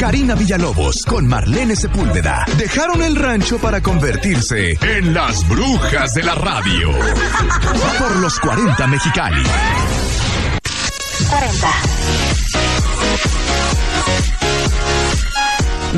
[0.00, 6.34] Karina Villalobos con Marlene Sepúlveda dejaron el rancho para convertirse en las brujas de la
[6.34, 6.90] radio.
[7.98, 9.42] Por los 40 Mexicali.
[11.28, 11.68] 40.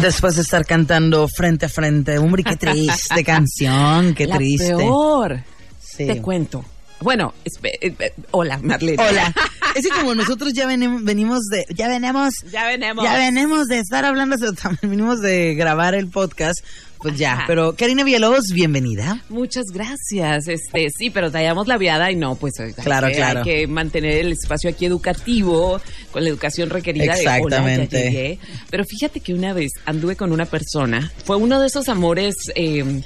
[0.00, 4.74] Después de estar cantando frente a frente, hombre, qué triste canción, qué La triste.
[4.74, 5.44] peor.
[5.80, 6.08] Sí.
[6.08, 6.64] Te cuento.
[7.02, 9.02] Bueno, eh, eh, hola, Marlene.
[9.02, 9.34] Hola.
[9.74, 13.02] Es que como nosotros ya venim- venimos de, ya venimos, Ya venimos.
[13.02, 16.62] ya venimos de estar hablando, también venimos de grabar el podcast,
[16.98, 17.32] pues ya.
[17.32, 17.44] Ajá.
[17.46, 19.22] Pero Karina Villalobos, bienvenida.
[19.30, 20.46] Muchas gracias.
[20.46, 22.52] Este, sí, pero traíamos la viada y no, pues
[22.84, 23.38] Claro, que, claro.
[23.38, 28.02] hay que mantener el espacio aquí educativo con la educación requerida de hola, ya Exactamente.
[28.02, 28.38] llegué.
[28.68, 33.00] Pero fíjate que una vez anduve con una persona, fue uno de esos amores eh,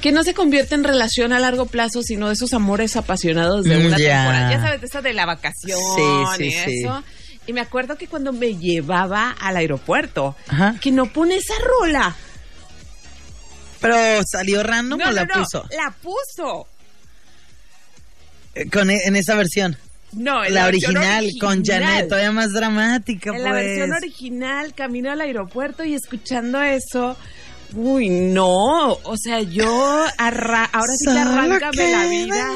[0.00, 3.78] que no se convierte en relación a largo plazo, sino de esos amores apasionados de
[3.78, 4.18] Mm, una ya.
[4.22, 4.50] temporada.
[4.50, 6.02] Ya sabes, esa de la vacación Sí,
[6.36, 6.82] sí, y sí.
[6.84, 7.02] eso.
[7.46, 10.74] Y me acuerdo que cuando me llevaba al aeropuerto, Ajá.
[10.80, 12.16] que no pone esa rola.
[13.80, 16.66] Pero salió random o la puso La puso.
[18.54, 19.76] Eh, con e- en esa versión.
[20.12, 21.82] No, en La versión original, con original.
[21.84, 23.44] Janet, todavía más dramática, En pues.
[23.44, 27.16] la versión original, camino al aeropuerto y escuchando eso.
[27.74, 28.92] Uy, no.
[28.92, 32.48] O sea, yo arra- ahora sí que arráncame la vida.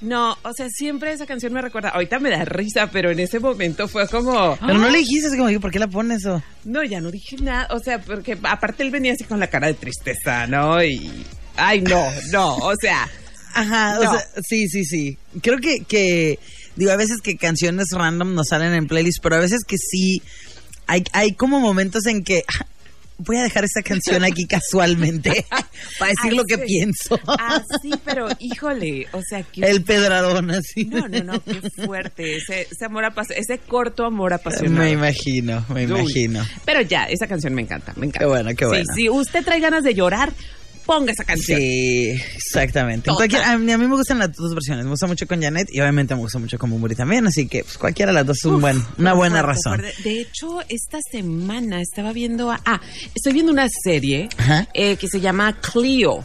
[0.00, 1.88] No, o sea, siempre esa canción me recuerda.
[1.90, 4.56] Ahorita me da risa, pero en ese momento fue como.
[4.60, 4.90] Pero no ¡ah!
[4.90, 6.42] le dijiste así como, "Oye, ¿por qué la pones o?
[6.64, 7.68] No, ya no dije nada.
[7.70, 10.82] O sea, porque aparte él venía así con la cara de tristeza, ¿no?
[10.84, 11.10] Y.
[11.56, 12.56] Ay, no, no.
[12.56, 13.08] O sea.
[13.54, 14.10] Ajá, No.
[14.10, 15.16] o sea, sí, sí, sí.
[15.40, 16.38] Creo que, que,
[16.76, 20.20] digo, a veces que canciones random nos salen en playlist, pero a veces que sí,
[20.88, 22.66] hay, hay como momentos en que ah,
[23.24, 25.46] voy a dejar esta canción aquí casualmente
[25.98, 27.18] para decir lo que pienso.
[27.38, 29.06] Así, pero híjole.
[29.12, 29.62] O sea, que.
[29.62, 30.84] El pedradón así.
[30.84, 32.36] No, no, no, qué fuerte.
[32.36, 34.84] Ese, ese amor apasionado, ese corto amor apasionado.
[34.84, 36.00] Me imagino, me Uy.
[36.00, 36.46] imagino.
[36.64, 38.20] Pero ya, esa canción me encanta, me encanta.
[38.20, 38.84] Qué bueno, qué bueno.
[38.94, 40.32] Sí, si usted trae ganas de llorar,
[40.86, 41.58] ponga esa canción.
[41.58, 43.10] Sí, exactamente.
[43.10, 44.84] Cualquier- a, mí, a mí me gustan las dos versiones.
[44.84, 47.26] Me gusta mucho con Janet y obviamente me gusta mucho con Bumburi también.
[47.26, 49.82] Así que pues, cualquiera de las dos es un buen, una buena razón.
[50.04, 52.50] De hecho, esta semana estaba viendo.
[52.50, 52.80] a- ah,
[53.14, 54.28] estoy viendo una serie
[54.74, 56.22] eh, que se llama Clio.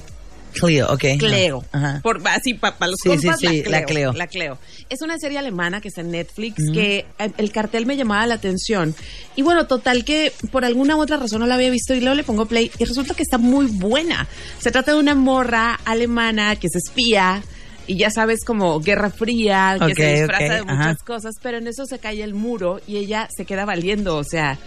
[0.54, 1.04] Cleo, ok.
[1.18, 1.64] Cleo.
[1.72, 2.00] Ajá.
[2.02, 4.12] Por, así, para los Sí, sí, compas, sí, la la, Cleo.
[4.12, 4.58] Cleo, la Cleo.
[4.90, 8.36] Es una serie alemana que está en Netflix, que eh, el cartel me llamaba la
[8.36, 8.96] atención.
[9.36, 12.16] Y bueno, total que por alguna u otra razón no la había visto y luego
[12.16, 14.28] le pongo play y resulta que está muy buena.
[14.60, 17.44] Se trata de una morra alemana que se espía
[17.88, 20.76] y ya sabes como Guerra Fría, que se disfraza de ajá.
[20.76, 24.24] muchas cosas, pero en eso se cae el muro y ella se queda valiendo, o
[24.24, 24.58] sea,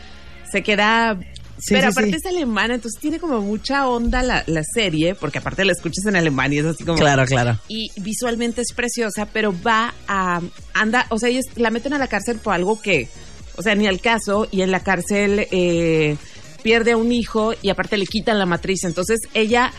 [0.50, 1.18] se queda...
[1.58, 2.16] Sí, pero sí, aparte sí.
[2.16, 6.16] es alemana, entonces tiene como mucha onda la, la serie, porque aparte la escuchas en
[6.16, 6.98] alemán y es así como...
[6.98, 7.58] Claro, claro.
[7.68, 10.40] Y visualmente es preciosa, pero va a...
[10.74, 13.08] Anda, o sea, ellos la meten a la cárcel por algo que...
[13.56, 16.16] O sea, ni al caso, y en la cárcel eh,
[16.62, 18.84] pierde a un hijo y aparte le quitan la matriz.
[18.84, 19.72] Entonces ella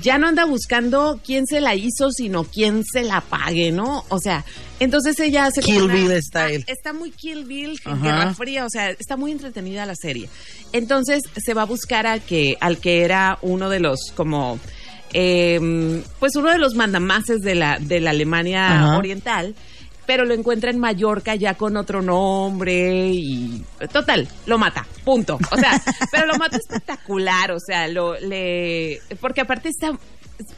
[0.00, 4.04] ya no anda buscando quién se la hizo, sino quién se la pague, ¿no?
[4.08, 4.44] O sea,
[4.78, 6.64] entonces ella hace Kill una- Bill style.
[6.68, 7.96] Ah, está muy Kill Bill, Ajá.
[8.02, 10.28] Guerra Fría, o sea, está muy entretenida la serie.
[10.72, 14.60] Entonces se va a buscar a que, al que era uno de los como
[15.12, 18.98] eh, pues uno de los mandamases de la, de la Alemania Ajá.
[18.98, 19.54] oriental,
[20.06, 25.40] pero lo encuentra en Mallorca ya con otro nombre y total, lo mata, punto.
[25.50, 25.82] O sea,
[26.12, 29.98] pero lo mata espectacular, o sea, lo le porque aparte está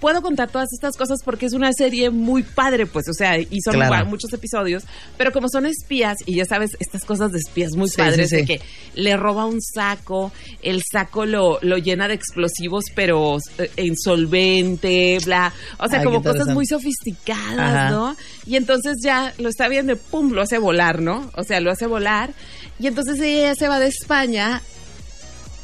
[0.00, 3.60] puedo contar todas estas cosas porque es una serie muy padre, pues, o sea, y
[3.62, 4.06] son Claro.
[4.06, 4.84] muchos episodios,
[5.16, 8.36] pero como son espías, y ya sabes, estas cosas de espías muy Sí, padres, sí,
[8.36, 8.42] sí.
[8.42, 8.60] de que
[8.94, 10.32] le roba un saco,
[10.62, 16.22] el saco lo, lo llena de explosivos, pero eh, insolvente, bla, o sea, Ay, como
[16.22, 17.90] cosas muy sofisticadas, Ajá.
[17.90, 18.16] ¿no?
[18.46, 21.30] Y entonces ya lo está viendo pum, lo hace volar, ¿no?
[21.36, 22.30] O sea, lo hace volar,
[22.78, 24.62] y entonces ella se va de España,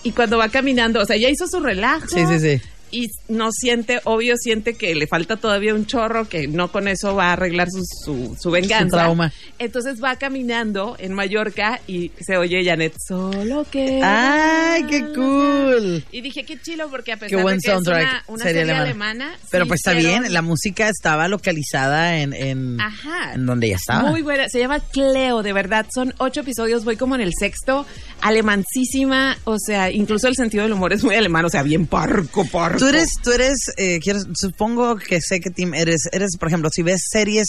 [0.04, 2.06] y cuando va caminando, o sea, ya hizo su relajo.
[2.08, 2.62] Sí, sí, sí.
[2.90, 7.14] Y no siente, obvio, siente que le falta todavía un chorro, que no con eso
[7.14, 8.84] va a arreglar su, su, su venganza.
[8.84, 9.32] Su trauma.
[9.58, 14.00] Entonces va caminando en Mallorca y se oye Janet, solo que.
[14.02, 16.04] ¡Ay, qué cool!
[16.12, 18.82] Y dije, qué chilo, porque a pesar de que es una, una serie serie alemana.
[18.82, 19.38] alemana.
[19.50, 23.34] Pero sí pues está bien, la música estaba localizada en, en, Ajá.
[23.34, 24.10] en donde ella estaba.
[24.10, 27.86] Muy buena, se llama Cleo, de verdad, son ocho episodios, voy como en el sexto,
[28.20, 32.44] alemancísima, o sea, incluso el sentido del humor es muy alemán, o sea, bien parco,
[32.46, 32.77] parco.
[32.78, 36.70] Tú eres, tú eres, eh, quiero- supongo que sé que team eres, eres, por ejemplo,
[36.72, 37.46] si ves series,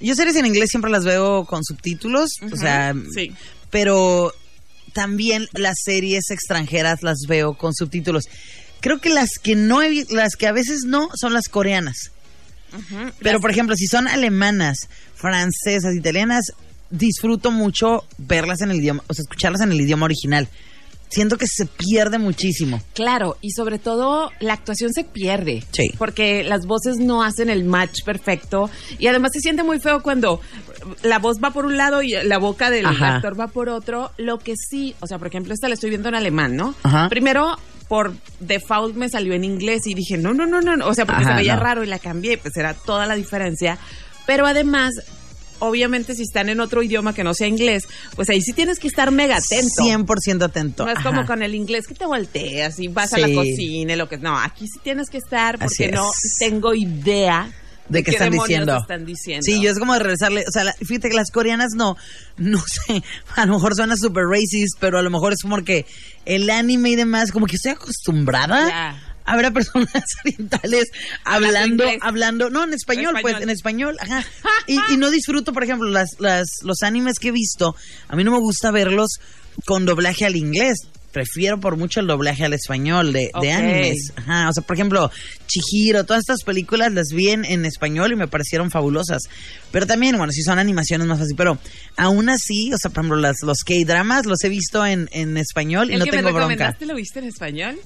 [0.00, 3.32] yo series en inglés siempre las veo con subtítulos, o sea, sí.
[3.70, 4.32] pero
[4.92, 8.24] también las series extranjeras las veo con subtítulos.
[8.80, 12.10] Creo que las que no, he las que a veces no, son las coreanas.
[13.18, 16.44] Pero, Las- por ejemplo, si son alemanas, francesas, italianas,
[16.88, 20.48] disfruto mucho verlas en el idioma, o sea, escucharlas en el idioma original.
[21.10, 22.80] Siento que se pierde muchísimo.
[22.94, 25.64] Claro, y sobre todo la actuación se pierde.
[25.72, 25.90] Sí.
[25.98, 28.70] Porque las voces no hacen el match perfecto.
[28.98, 30.40] Y además se siente muy feo cuando
[31.02, 33.16] la voz va por un lado y la boca del Ajá.
[33.16, 34.12] actor va por otro.
[34.16, 36.74] Lo que sí, o sea, por ejemplo, esta la estoy viendo en alemán, ¿no?
[36.84, 37.08] Ajá.
[37.08, 37.56] Primero,
[37.88, 40.86] por default me salió en inglés y dije, no, no, no, no.
[40.86, 41.62] O sea, porque Ajá, se veía no.
[41.62, 43.78] raro y la cambié, pues era toda la diferencia.
[44.26, 44.92] Pero además.
[45.60, 47.86] Obviamente, si están en otro idioma que no sea inglés,
[48.16, 49.82] pues ahí sí tienes que estar mega atento.
[49.84, 50.84] 100% atento.
[50.86, 53.96] No es como con el inglés que te volteas y vas a la cocina y
[53.96, 57.50] lo que no, aquí sí tienes que estar porque no tengo idea
[57.88, 58.76] de qué están demonios diciendo.
[58.80, 59.42] están diciendo.
[59.44, 61.96] Sí, yo es como de regresarle, o sea, la- fíjate que las coreanas no,
[62.36, 63.02] no sé,
[63.36, 65.86] a lo mejor suena super racist, pero a lo mejor es como que
[66.24, 68.96] el anime y demás, como que estoy acostumbrada.
[69.24, 69.88] A personas
[70.24, 70.86] orientales
[71.24, 73.42] hablando, hablando, no, en español, pues, español.
[73.42, 74.24] en español, ajá.
[74.66, 77.74] Y, y no disfruto, por ejemplo, las, las, los animes que he visto,
[78.08, 79.08] a mí no me gusta verlos
[79.66, 80.78] con doblaje al inglés.
[81.12, 83.44] Prefiero por mucho el doblaje al español de, de Ok.
[83.46, 84.12] animes.
[84.14, 85.10] Ajá, o sea, por ejemplo,
[85.48, 89.22] Chihiro, todas estas películas las vi en, en español y me parecieron fabulosas.
[89.72, 91.34] Pero también, bueno, si son animaciones más fácil.
[91.36, 91.58] Pero
[91.96, 95.90] aún así, o sea, por ejemplo, las, los K-dramas los he visto en, en español
[95.90, 96.48] y no que tengo me bronca.
[96.48, 97.76] recomendaste lo viste en español?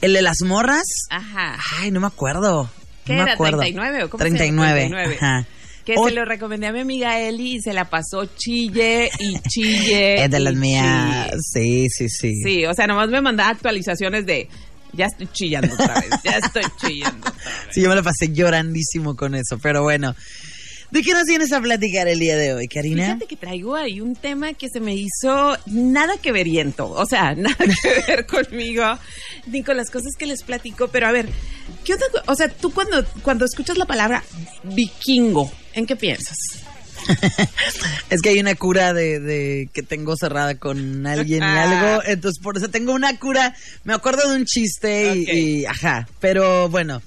[0.00, 1.58] El de las morras, Ajá.
[1.80, 2.70] ay, no me acuerdo.
[3.04, 3.32] ¿Qué no me era?
[3.34, 3.58] acuerdo.
[3.60, 4.38] 39 o cómo se llama?
[4.38, 4.80] 39.
[4.88, 5.16] 39.
[5.20, 5.46] Ajá.
[5.84, 9.38] Que O- se lo recomendé a mi amiga Eli y se la pasó chille y
[9.48, 10.14] chille.
[10.24, 11.30] Es de las mías.
[11.30, 11.40] chille.
[11.42, 12.42] Sí, sí, sí.
[12.42, 14.48] Sí, o sea, nomás me mandaba actualizaciones de
[14.92, 17.44] ya estoy chillando otra vez, ya estoy chillando otra vez.
[17.72, 20.14] Sí, yo me la pasé llorandísimo con eso, pero bueno.
[20.94, 23.04] ¿De qué nos vienes a platicar el día de hoy, Karina?
[23.06, 27.34] Fíjate que traigo ahí un tema que se me hizo nada que veriento, o sea,
[27.36, 28.84] nada que ver conmigo,
[29.48, 31.28] ni con las cosas que les platico, pero a ver,
[31.84, 32.06] ¿qué onda?
[32.28, 34.22] O sea, tú cuando, cuando escuchas la palabra
[34.62, 36.36] vikingo, ¿en qué piensas?
[38.10, 42.40] Es que hay una cura de, de que tengo cerrada con alguien y algo, entonces
[42.40, 43.54] por eso tengo una cura.
[43.82, 47.02] Me acuerdo de un chiste y- ajá, pero bueno,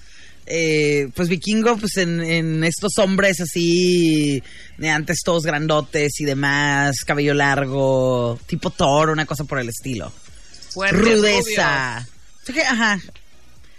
[0.47, 4.41] eh, pues vikingo, pues en, en estos hombres así,
[4.77, 10.11] de antes todos grandotes y demás, cabello largo, tipo Thor, una cosa por el estilo.
[10.71, 11.97] Fuertes, Rudeza.
[12.69, 12.99] Ajá,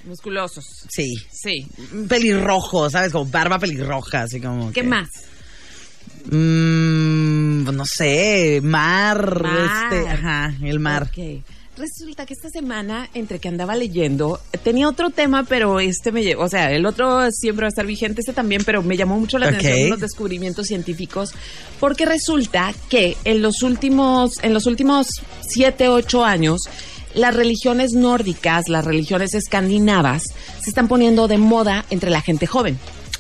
[0.05, 0.65] musculosos.
[0.91, 1.15] sí.
[1.32, 1.67] Sí.
[2.09, 3.12] Pelirrojo, ¿sabes?
[3.12, 4.69] Como barba pelirroja, así como.
[4.73, 5.09] ¿Qué que- más?
[6.31, 9.93] Mm, no sé, mar, Mar.
[9.93, 11.05] este, ajá, el mar.
[11.05, 11.43] Ok.
[11.79, 16.43] Resulta que esta semana, entre que andaba leyendo, tenía otro tema, pero este me llevó,
[16.43, 19.39] o sea, el otro siempre va a estar vigente, este también, pero me llamó mucho
[19.39, 21.33] la atención los descubrimientos científicos,
[21.79, 25.07] porque resulta que en los últimos, en los últimos
[25.41, 26.63] siete, ocho años,
[27.15, 30.25] las religiones nórdicas, las religiones escandinavas,
[30.61, 32.77] se están poniendo de moda entre la gente joven.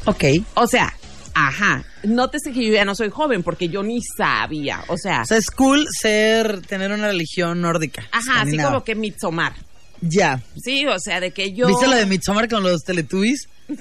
[0.06, 0.24] Ok.
[0.54, 0.97] O sea,
[1.46, 5.26] ajá, nótese que yo ya no soy joven, porque yo ni sabía, o sea, O
[5.26, 8.06] sea, es cool ser, tener una religión nórdica.
[8.12, 9.52] ajá, así como que Midsommar.
[10.00, 10.40] Ya.
[10.62, 11.66] Sí, o sea, de que yo.
[11.66, 13.48] ¿Viste la de Midsommar con los Teletubbies?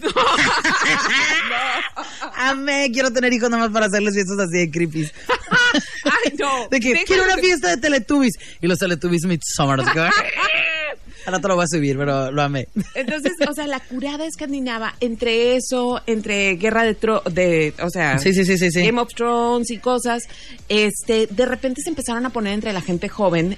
[2.36, 5.04] Amé, quiero tener hijos nomás para hacerles fiestas así de creepy.
[6.04, 6.68] Ay, no.
[6.72, 8.34] De que Déjalo quiero una que- fiesta de Teletubbies.
[8.62, 9.80] Y los Teletubbies Midsommar.
[11.28, 12.70] Ahora te lo voy a subir, pero lo amé.
[12.96, 18.18] Entonces, o sea, la curada escandinava, entre eso, entre Guerra de Tro de, o sea,
[18.18, 18.86] Sí, sí, sí, sí, sí.
[18.86, 20.24] Game of Thrones y cosas,
[20.70, 23.58] este, de repente se empezaron a poner entre la gente joven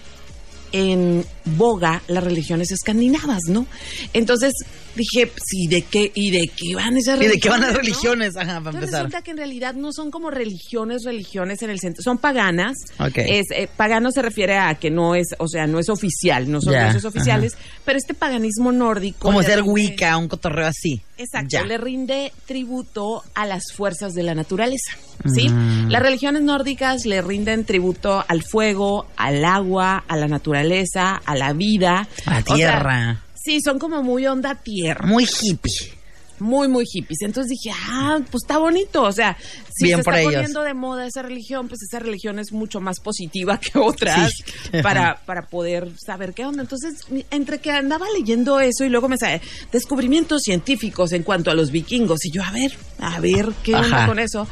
[0.71, 3.65] en boga las religiones escandinavas, ¿no?
[4.13, 4.53] Entonces
[4.95, 6.11] dije, sí, ¿de qué?
[6.13, 7.31] ¿Y de qué van esas ¿Y religiones?
[7.33, 7.77] de qué van las no?
[7.77, 8.35] religiones?
[8.35, 8.99] Ajá, para Entonces empezar.
[9.05, 12.77] resulta que en realidad no son como religiones, religiones en el centro, son paganas.
[12.99, 13.17] Ok.
[13.17, 16.61] Es, eh, pagano se refiere a que no es, o sea, no es oficial, no
[16.61, 17.53] son dioses oficiales,
[17.85, 19.19] pero este paganismo nórdico.
[19.19, 21.01] Como ser Wicca, un cotorreo así.
[21.19, 21.63] Exacto, Ya.
[21.65, 24.93] le rinde tributo a las fuerzas de la naturaleza,
[25.25, 25.49] ¿sí?
[25.49, 25.89] Mm.
[25.89, 31.51] Las religiones nórdicas le rinden tributo al fuego, al agua, a la naturaleza, a la
[31.53, 32.07] vida.
[32.25, 33.23] A la sea, tierra.
[33.35, 35.93] sí, son como muy onda tierra Muy hippie.
[36.39, 37.19] Muy, muy hippies.
[37.21, 39.03] Entonces dije, ah, pues está bonito.
[39.03, 39.37] O sea,
[39.75, 40.33] si Bien se por está ellos.
[40.33, 44.43] poniendo de moda esa religión, pues esa religión es mucho más positiva que otras Sí.
[44.83, 46.61] para, para poder saber qué onda.
[46.61, 49.41] Entonces, entre que andaba leyendo eso y luego me sale
[49.71, 53.97] descubrimientos científicos en cuanto a los vikingos, y yo, a ver, a ver qué onda
[53.97, 54.07] Ajá.
[54.07, 54.47] con eso.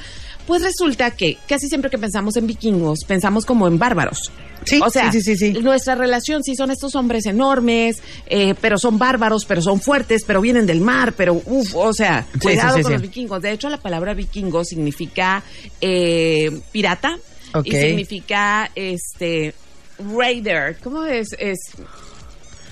[0.48, 4.32] Pues resulta que casi siempre que pensamos en vikingos, pensamos como en bárbaros.
[4.64, 5.60] Sí, o sea, sí, sí, sí, sí.
[5.62, 10.42] nuestra relación sí son estos hombres enormes, eh, pero son bárbaros, pero son fuertes, pero
[10.42, 13.42] vienen del mar, pero uff, o sea, Sí, cuidado sí, con los vikingos.
[13.42, 15.44] De hecho, la palabra vikingo significa
[15.80, 17.18] eh, pirata
[17.64, 19.54] y significa este
[20.00, 20.78] raider.
[20.84, 21.30] ¿Cómo es?
[21.40, 21.60] Es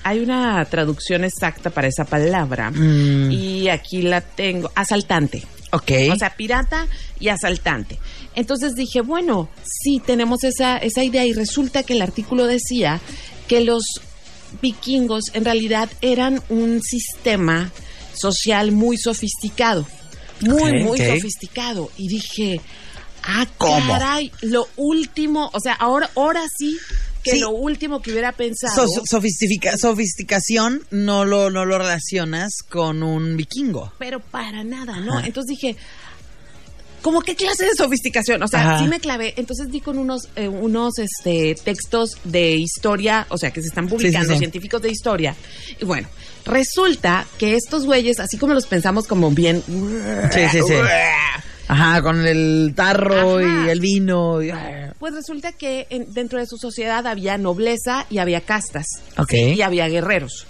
[0.02, 3.30] hay una traducción exacta para esa palabra Mm.
[3.32, 5.42] y aquí la tengo, asaltante.
[5.72, 5.92] Ok.
[6.12, 6.86] O sea, pirata
[7.18, 7.98] y asaltante.
[8.34, 13.00] Entonces dije, bueno, sí tenemos esa, esa idea y resulta que el artículo decía
[13.48, 13.82] que los
[14.62, 17.72] vikingos en realidad eran un sistema
[18.14, 19.86] social muy sofisticado.
[20.40, 21.90] Muy, muy sofisticado.
[21.96, 22.60] Y dije,
[23.22, 23.86] ah, ¿Cómo?
[23.86, 26.76] caray, lo último, o sea, ahora, ahora sí
[27.26, 27.40] que Sí.
[27.40, 28.86] lo último que hubiera pensado.
[28.86, 33.92] So- sofistica- sofisticación no lo, no lo relacionas con un vikingo.
[33.98, 35.18] pero para nada, ¿no?
[35.18, 35.26] Ajá.
[35.26, 35.76] Entonces dije,
[37.02, 38.42] ¿cómo qué clase de sofisticación?
[38.42, 38.78] O sea, Ajá.
[38.80, 39.34] sí me clavé.
[39.36, 43.88] Entonces di con unos, eh, unos este, textos de historia, o sea, que se están
[43.88, 44.38] publicando, Sí, sí, sí.
[44.38, 45.34] científicos de historia.
[45.80, 46.08] Y bueno,
[46.44, 49.62] resulta que estos güeyes, así como los pensamos como bien...
[50.32, 50.74] Sí, sí, sí.
[51.68, 53.66] Ajá, con el tarro Ajá.
[53.66, 54.42] y el vino.
[54.42, 54.52] y-
[54.98, 58.86] Pues resulta que en- dentro de su sociedad había nobleza y había castas.
[59.18, 59.30] Ok.
[59.30, 59.54] ¿sí?
[59.54, 60.46] Y había guerreros.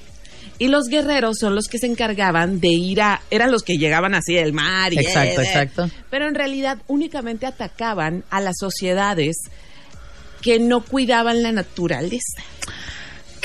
[0.59, 3.21] Y los guerreros son los que se encargaban de ir a...
[3.31, 4.99] Eran los que llegaban así del mar y...
[4.99, 5.91] Exacto, eh, exacto.
[6.11, 9.37] Pero en realidad únicamente atacaban a las sociedades
[10.41, 12.43] que no cuidaban la naturaleza.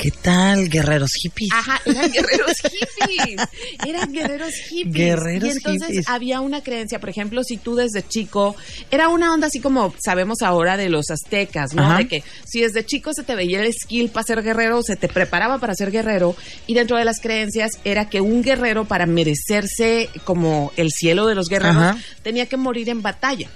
[0.02, 1.52] ¿Qué tal, guerreros hippies?
[1.52, 3.40] Ajá, eran guerreros hippies.
[3.86, 4.94] Eran guerreros hippies.
[4.94, 6.08] Guerreros y entonces hippies.
[6.08, 8.56] había una creencia, por ejemplo, si tú desde chico,
[8.90, 11.84] era una onda así como sabemos ahora de los aztecas, ¿no?
[11.84, 11.98] Ajá.
[11.98, 15.06] De que si desde chico se te veía el skill para ser guerrero, se te
[15.06, 16.34] preparaba para ser guerrero,
[16.66, 21.36] y dentro de las creencias era que un guerrero para merecerse como el cielo de
[21.36, 21.98] los guerreros Ajá.
[22.24, 23.48] tenía que morir en batalla.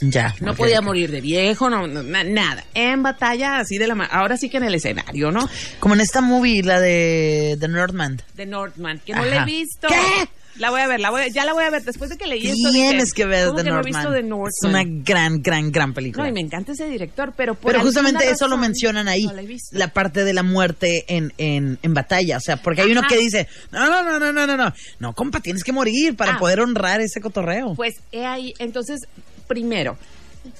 [0.00, 0.34] Ya.
[0.40, 2.64] No podía morir de viejo, no, no, nada.
[2.74, 3.94] En batalla, así de la.
[3.94, 4.10] mano.
[4.12, 5.48] Ahora sí que en el escenario, ¿no?
[5.80, 8.22] Como en esta movie, la de The Northman.
[8.36, 9.88] The Northman, que no la he visto.
[9.88, 10.28] ¿Qué?
[10.58, 11.84] La voy a ver, la voy a, ya la voy a ver.
[11.84, 14.22] Después de que leí esto, tienes dije, que ver The que no he visto The
[14.22, 14.48] Northman.
[14.48, 16.24] Es una gran, gran, gran película.
[16.24, 19.34] No, y me encanta ese director, pero por Pero justamente eso lo mencionan ahí, no
[19.34, 22.38] la, la, parte de la muerte en, en, en batalla.
[22.38, 24.72] O sea, porque hay uno que dice, no, no, no, no, no, no, no.
[24.98, 26.38] No, compa, tienes que morir para ah.
[26.38, 27.74] poder honrar ese cotorreo.
[27.74, 29.06] Pues he ahí, entonces
[29.48, 29.96] primero,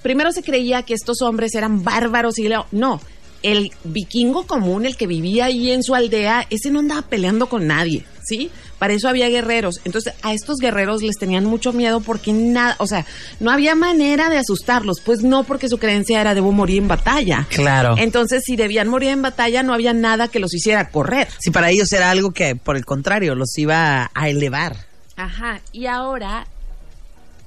[0.03, 3.01] primero se creía que estos hombres eran bárbaros y no.
[3.41, 7.69] El vikingo común, el que vivía ahí en su aldea, ese no andaba peleando con
[7.69, 8.51] nadie, ¿sí?
[8.81, 9.81] Para eso había guerreros.
[9.85, 13.07] Entonces, a estos guerreros les tenían mucho miedo porque nada, o sea,
[13.39, 17.47] no había manera de asustarlos, pues no porque su creencia era debo morir en batalla.
[17.49, 17.95] Claro.
[17.97, 21.29] Entonces, si debían morir en batalla, no había nada que los hiciera correr.
[21.39, 24.77] Si para ellos era algo que, por el contrario, los iba a elevar.
[25.17, 26.47] Ajá, y ahora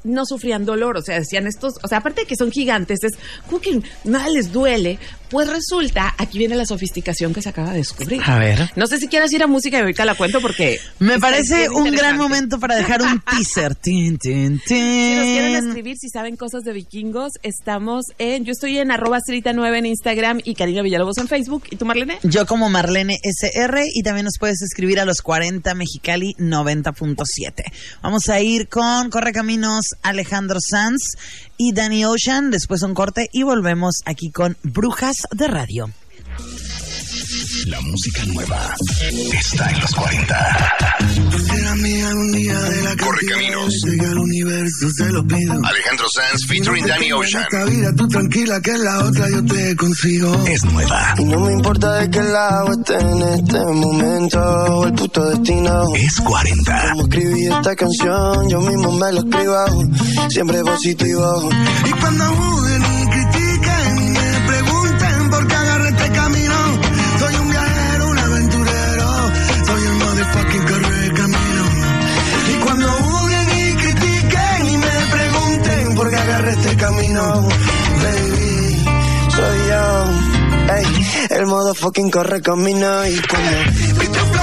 [0.04, 3.14] no sufrían dolor, o sea, decían estos, o sea, aparte de que son gigantes, es
[3.48, 5.00] como que nada les duele,
[5.32, 8.22] pues resulta, aquí viene la sofisticación que se acaba de descubrir.
[8.26, 8.70] A ver.
[8.76, 10.80] No sé si quieras ir a música y ahorita la cuento porque...
[11.00, 13.76] Me parece un gran momento para dejar un teaser.
[13.76, 14.78] Tin, tin, tin.
[14.78, 19.20] Si nos quieren escribir, si saben cosas de vikingos, estamos en, yo estoy en arroba
[19.26, 21.64] Cerita9 en Instagram y Karina Villalobos en Facebook.
[21.72, 22.20] ¿Y tú, Marlene?
[22.24, 27.64] Yo como Marlene SR y también nos puedes escribir a los 40 Mexicali 90.7.
[28.02, 31.16] Vamos a ir con Correcaminos Alejandro Sanz
[31.64, 35.92] y Danny Ocean, después un corte y volvemos aquí con Brujas de Radio.
[37.68, 38.76] La música nueva
[39.32, 40.78] está en los 40.
[41.48, 43.74] Será mía algún día de la Correcaminos.
[43.86, 45.54] que al universo se lo pido.
[45.64, 47.44] Alejandro Sanz featuring Danny Ocean.
[47.44, 50.46] Esta vida tú tranquila que la otra yo te consigo.
[50.46, 51.16] Es nueva.
[51.20, 55.96] Y no me importa de qué lado esté en este momento el puto destino.
[55.96, 56.90] Es 40.
[56.92, 61.50] Como escribí esta canción, yo mismo me lo escribo, siempre positivo.
[61.86, 62.26] Y cuando
[78.02, 78.86] baby,
[79.36, 80.74] soy yo.
[80.76, 84.41] Ey, el modo fucking corre camino y cuando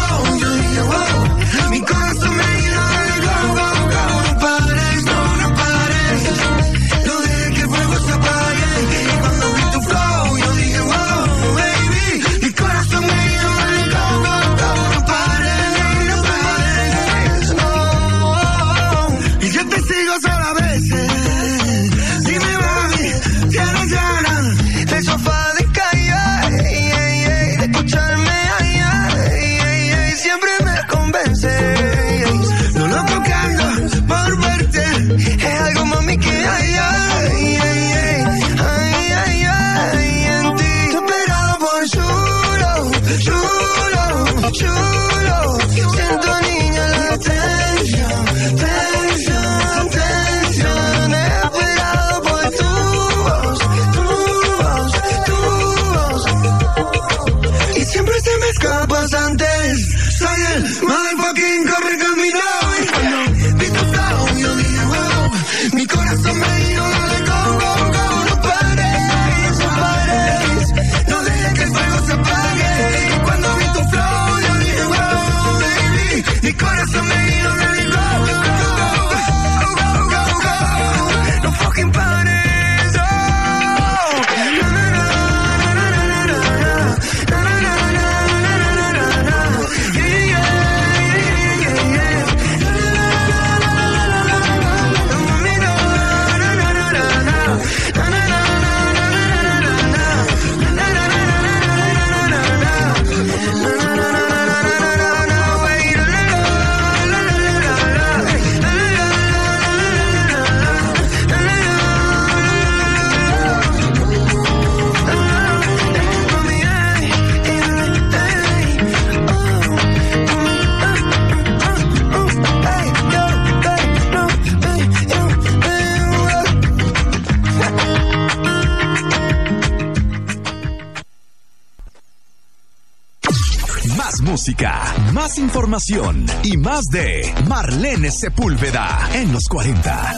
[135.28, 140.14] Más información y más de Marlene Sepúlveda en los 40.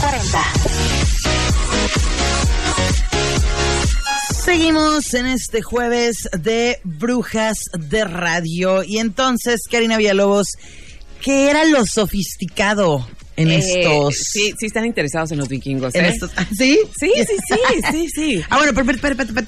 [0.00, 0.42] 40.
[4.44, 8.84] Seguimos en este jueves de Brujas de Radio.
[8.84, 10.52] Y entonces, Karina Villalobos,
[11.20, 14.14] ¿qué era lo sofisticado en eh, estos.
[14.18, 15.96] Sí, sí están interesados en los vikingos.
[15.96, 15.98] ¿eh?
[15.98, 16.30] ¿En estos?
[16.56, 16.78] ¿Sí?
[16.96, 17.10] ¿Sí?
[17.16, 19.46] Sí, sí, sí, sí, ah, bueno, pero, pero, pero,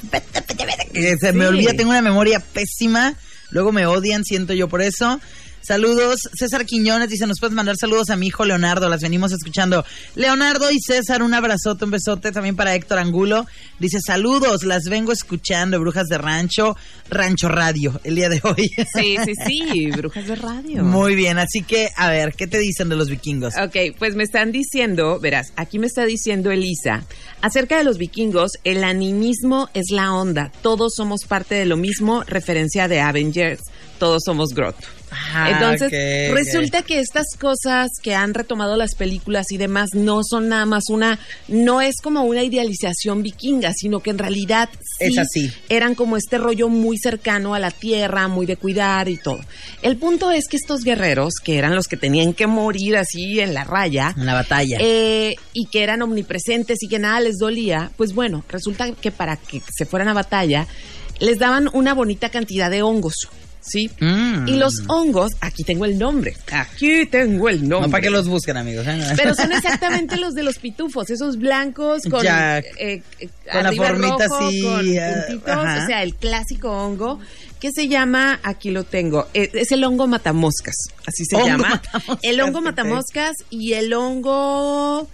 [0.93, 3.17] pero se me olvida, tengo una memoria pésima
[3.50, 5.21] Luego me odian, siento yo por eso.
[5.62, 9.85] Saludos, César Quiñones dice, nos puedes mandar saludos a mi hijo Leonardo, las venimos escuchando.
[10.14, 13.47] Leonardo y César, un abrazote, un besote también para Héctor Angulo.
[13.79, 16.76] Dice, saludos, las vengo escuchando, Brujas de Rancho,
[17.09, 18.71] Rancho Radio, el día de hoy.
[19.00, 20.83] Sí, sí, sí, brujas de radio.
[20.83, 23.55] Muy bien, así que, a ver, ¿qué te dicen de los vikingos?
[23.57, 27.05] Ok, pues me están diciendo, verás, aquí me está diciendo Elisa,
[27.40, 32.25] acerca de los vikingos, el animismo es la onda, todos somos parte de lo mismo,
[32.25, 33.62] referencia de Avengers,
[33.99, 34.77] todos somos Groot.
[35.12, 40.49] Ah, Entonces, resulta que estas cosas que han retomado las películas y demás no son
[40.49, 41.18] nada más una,
[41.49, 44.68] no es como una idealización vikinga, sino que en realidad
[44.99, 45.51] sí Es así.
[45.68, 49.40] eran como este rollo muy cercano a la tierra, muy de cuidar y todo.
[49.83, 53.55] El punto es que estos guerreros, que eran los que tenían que morir así en
[53.55, 54.79] la raya, En la batalla.
[54.81, 59.37] eh, y que eran omnipresentes y que nada les dolía, pues bueno, resulta que para
[59.37, 60.66] que se fueran a batalla,
[61.18, 63.14] les daban una bonita cantidad de hongos.
[63.62, 63.90] ¿Sí?
[64.01, 64.49] Mm.
[64.49, 66.35] Y los hongos, aquí tengo el nombre.
[66.51, 67.88] Aquí tengo el nombre.
[67.88, 68.87] no, ¿para qué los buscan, amigos?
[68.87, 68.99] ¿eh?
[69.16, 72.59] Pero son exactamente los de los pitufos, esos blancos con, Ya.
[72.59, 75.85] eh, eh, Con la formita rojo, así, con puntitos, ajá.
[75.85, 77.20] o sea, el clásico hongo
[77.61, 81.83] que se llama, aquí lo tengo, eh, es el hongo matamoscas, así se Hongo llama.
[82.23, 85.07] el hongo matamoscas y el hongo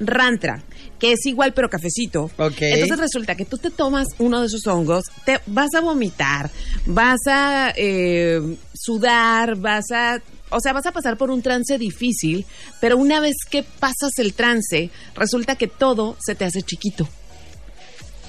[0.00, 0.62] rantra
[1.04, 2.30] que es igual pero cafecito.
[2.38, 6.50] Entonces resulta que tú te tomas uno de esos hongos, te vas a vomitar,
[6.86, 8.40] vas a eh,
[8.72, 10.22] sudar, vas a...
[10.48, 12.46] O sea, vas a pasar por un trance difícil,
[12.80, 17.06] pero una vez que pasas el trance, resulta que todo se te hace chiquito.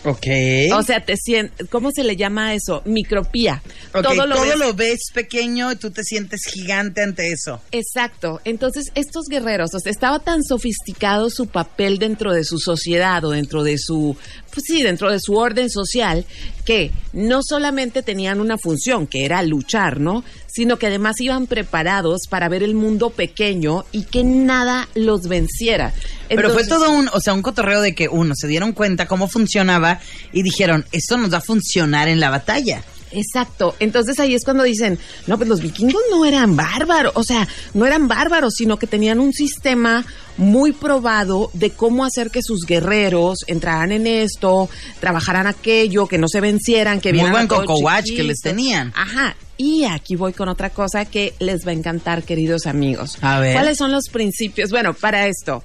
[0.06, 0.28] Ok.
[0.74, 2.82] O sea, te sientes, ¿cómo se le llama eso?
[2.86, 3.62] Micropía.
[3.94, 7.62] Ok, todo lo ves- ves pequeño y tú te sientes gigante ante eso.
[7.72, 8.40] Exacto.
[8.46, 13.32] Entonces, estos guerreros, o sea, estaba tan sofisticado su papel dentro de su sociedad o
[13.32, 14.16] dentro de su,
[14.54, 16.26] pues sí, dentro de su orden social,
[16.66, 20.24] que no solamente tenían una función, que era luchar, ¿no?
[20.48, 25.94] Sino que además iban preparados para ver el mundo pequeño y que nada los venciera.
[26.28, 29.28] Pero fue todo un, o sea, un cotorreo de que uno se dieron cuenta cómo
[29.28, 30.00] funcionaba
[30.34, 32.84] y dijeron, esto nos va a funcionar en la batalla.
[33.16, 33.76] Exacto.
[33.80, 37.86] Entonces ahí es cuando dicen, no, pues los vikingos no eran bárbaros, o sea, no
[37.86, 40.06] eran bárbaros, sino que tenían un sistema
[40.38, 46.28] muy probado de cómo hacer que sus guerreros entraran en esto, trabajaran aquello, que no
[46.28, 48.92] se vencieran, que Muy vieran buen a todo coco watch que les tenían.
[48.96, 49.36] Ajá.
[49.58, 53.18] Y aquí voy con otra cosa que les va a encantar, queridos amigos.
[53.22, 53.54] A ver.
[53.54, 54.70] ¿Cuáles son los principios?
[54.72, 55.64] Bueno, para esto.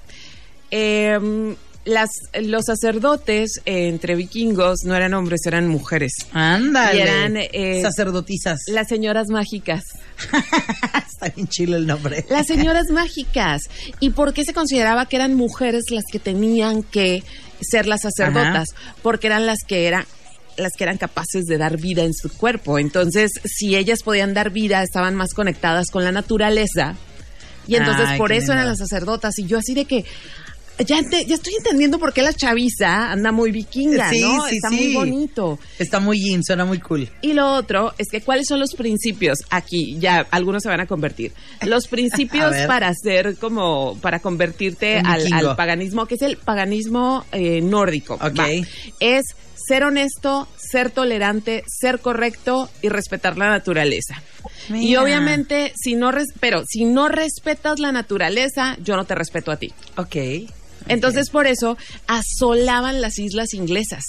[0.71, 6.13] em, las, los sacerdotes eh, entre vikingos no eran hombres, eran mujeres.
[6.33, 6.99] Ándale.
[6.99, 8.61] Y eran, eh, sacerdotisas.
[8.69, 9.85] Las señoras mágicas.
[11.11, 12.25] Está bien chilo el nombre.
[12.29, 13.63] Las señoras mágicas.
[13.99, 17.25] ¿Y por qué se consideraba que eran mujeres las que tenían que
[17.61, 18.69] ser las sacerdotas?
[19.03, 20.05] Porque eran las que eran
[20.57, 22.79] las que eran capaces de dar vida en su cuerpo.
[22.79, 26.97] Entonces, si ellas podían dar vida, estaban más conectadas con la naturaleza.
[27.67, 29.39] Y entonces Ay, por eso eran las sacerdotas.
[29.39, 30.05] Y yo así de que
[30.81, 34.47] ya, estoy entendiendo por qué la chaviza anda muy vikinga, Sí, ¿no?
[34.49, 34.75] sí, Está sí.
[34.77, 35.59] muy bonito.
[35.79, 37.09] Está muy yin, suena muy cool.
[37.23, 40.87] Y lo otro es que cuáles son los principios aquí, ya algunos se van a
[40.87, 41.33] convertir.
[41.67, 48.15] Los principios para hacer como para convertirte al, paganismo, que es el paganismo eh, nórdico.
[48.15, 48.39] Ok.
[48.39, 48.47] va.
[49.01, 49.25] Es
[49.69, 54.21] ser honesto, ser tolerante, ser correcto y respetar la naturaleza.
[54.71, 59.51] Y obviamente, si no res- pero si no respetas la naturaleza, yo no te respeto
[59.53, 59.73] a ti.
[59.97, 60.17] Ok.
[60.89, 64.05] Entonces, por eso asolaban las islas inglesas.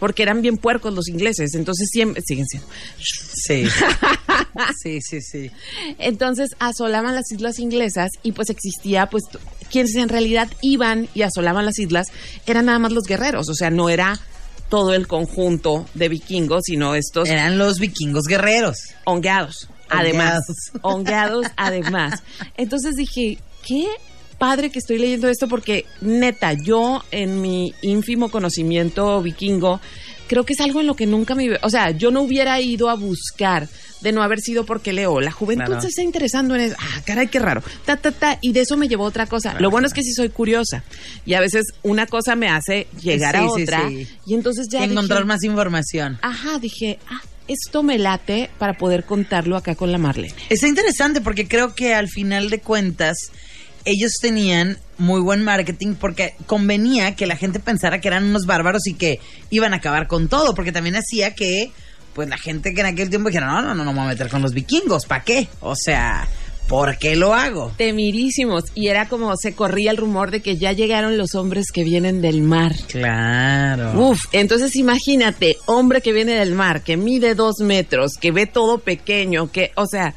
[0.00, 1.54] Porque eran bien puercos los ingleses.
[1.54, 2.68] Entonces, siempre siguen siendo.
[2.98, 3.64] Sí.
[4.82, 5.50] sí, sí, sí.
[5.98, 9.24] Entonces asolaban las islas inglesas y pues existía pues
[9.70, 12.08] quienes en realidad iban y asolaban las islas
[12.46, 14.18] eran nada más los guerreros, o sea, no era
[14.68, 18.78] todo el conjunto de vikingos, sino estos Eran los vikingos guerreros.
[19.04, 20.42] hongueados, además,
[20.82, 22.22] hongueados además.
[22.56, 23.88] Entonces dije, qué
[24.38, 29.80] padre que estoy leyendo esto porque neta, yo en mi ínfimo conocimiento vikingo
[30.26, 32.88] creo que es algo en lo que nunca me, o sea, yo no hubiera ido
[32.90, 33.68] a buscar
[34.00, 35.20] de no haber sido porque leo.
[35.20, 35.80] La juventud Claro.
[35.80, 36.76] se está interesando en eso.
[36.78, 37.62] Ah, caray, qué raro.
[37.86, 38.38] Ta, ta, ta.
[38.42, 39.58] Y de eso me llevó otra cosa.
[39.60, 40.82] Lo bueno es que sí soy curiosa.
[41.24, 43.88] Y a veces una cosa me hace llegar a Sí, otra.
[43.88, 44.06] sí.
[44.26, 46.18] Y entonces ya Y encontrar dije, más información.
[46.20, 50.34] Ajá, dije, ah, esto me late para poder contarlo acá con la Marlene.
[50.50, 53.16] Está interesante porque creo que al final de cuentas
[53.84, 58.86] ellos tenían muy buen marketing porque convenía que la gente pensara que eran unos bárbaros
[58.86, 59.20] y que
[59.50, 61.70] iban a acabar con todo, porque también hacía que
[62.14, 64.12] pues la gente que en aquel tiempo dijera, no, no, no, no me voy a
[64.12, 65.48] meter con los vikingos, ¿para qué?
[65.60, 66.28] O sea,
[66.68, 67.72] ¿por qué lo hago?
[67.76, 68.64] Temirísimos.
[68.74, 72.20] Y era como se corría el rumor de que ya llegaron los hombres que vienen
[72.22, 72.72] del mar.
[72.88, 74.00] Claro.
[74.00, 78.78] Uf, entonces imagínate, hombre que viene del mar, que mide dos metros, que ve todo
[78.78, 80.14] pequeño, que, o sea,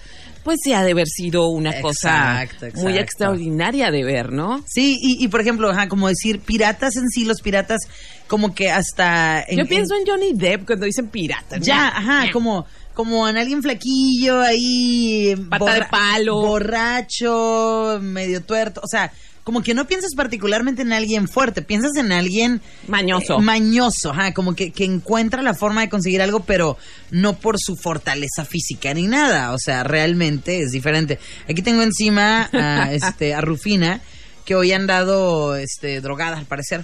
[0.48, 4.64] pues sí ha de haber sido una cosa Exacto, muy extraordinaria de ver, ¿no?
[4.66, 7.82] Sí, y, y por ejemplo, ajá, como decir, piratas en sí, los piratas,
[8.28, 9.42] como que hasta...
[9.46, 11.58] en- Yo en- pienso en Johnny Depp cuando dicen pirata.
[11.58, 15.36] Ya, ajá, como, como en alguien flaquillo ahí.
[15.50, 16.36] Pata de palo.
[16.42, 18.80] Borracho, medio tuerto.
[18.84, 19.12] O sea,
[19.48, 22.60] como que no piensas particularmente en alguien fuerte, piensas en alguien.
[22.90, 23.40] Mañoso.
[23.40, 26.78] eh, mañoso, ajá, como que, que encuentra la forma de conseguir algo, pero
[27.12, 29.54] no por su fortaleza física ni nada.
[29.54, 31.18] O sea, realmente es diferente.
[31.48, 34.02] Aquí tengo encima a, este, a Rufina,
[34.44, 36.84] que hoy han dado este, drogada, al parecer.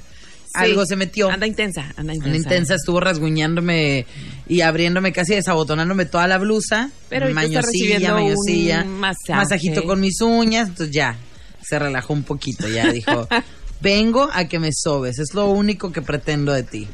[0.54, 1.30] Algo se metió.
[1.30, 2.30] Anda intensa, anda intensa.
[2.30, 4.06] Una intensa estuvo rasguñándome
[4.47, 6.91] y abriéndome casi desabotonándome toda la blusa.
[7.10, 8.84] Pero mañosilla, mañosilla.
[8.84, 9.34] un masaje.
[9.34, 10.69] Masajito con mis uñas.
[10.69, 11.17] Entonces ya,
[11.67, 12.67] se relajó un poquito.
[12.67, 13.28] Ya dijo,
[13.82, 15.19] vengo a que me sobes.
[15.19, 16.88] Es lo único que pretendo de ti.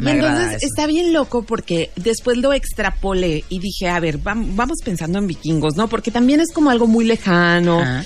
[0.00, 4.20] Y Me agrada entonces está bien loco porque después lo extrapolé y dije, a ver,
[4.22, 5.88] vam- vamos pensando en vikingos, ¿no?
[5.88, 7.80] Porque también es como algo muy lejano.
[7.80, 8.04] Ajá.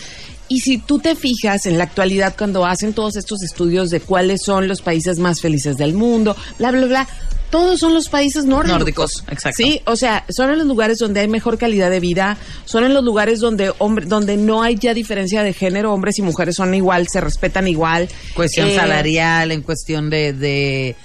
[0.49, 4.41] Y si tú te fijas en la actualidad cuando hacen todos estos estudios de cuáles
[4.45, 7.09] son los países más felices del mundo, bla, bla, bla,
[7.53, 8.79] todos son los países nórdicos.
[8.79, 9.63] Nórdicos, exacto.
[9.63, 12.95] Sí, o sea, son en los lugares donde hay mejor calidad de vida, son en
[12.95, 16.75] los lugares donde hombre, donde no hay ya diferencia de género, hombres y mujeres son
[16.75, 18.09] igual, se respetan igual.
[18.35, 20.97] Cuestión Eh, salarial, en cuestión de, de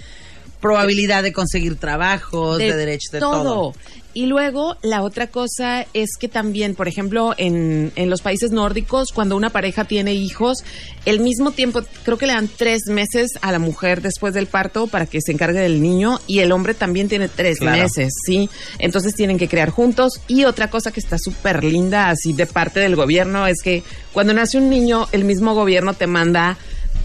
[0.60, 3.74] probabilidad de conseguir trabajos, de, derechos, de todo.
[4.14, 9.12] Y luego la otra cosa es que también, por ejemplo, en, en los países nórdicos,
[9.14, 10.64] cuando una pareja tiene hijos,
[11.06, 14.88] el mismo tiempo, creo que le dan tres meses a la mujer después del parto
[14.88, 17.84] para que se encargue del niño y el hombre también tiene tres Claro.
[17.84, 18.50] meses, ¿sí?
[18.80, 20.14] Entonces tienen que crear juntos.
[20.28, 24.34] Y otra cosa que está súper linda, así de parte del gobierno, es que cuando
[24.34, 26.58] nace un niño, el mismo gobierno te manda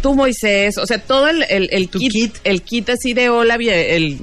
[0.02, 2.34] tú Moisés, o sea, todo el, el, kit, kit.
[2.44, 4.18] el kit así de hola, el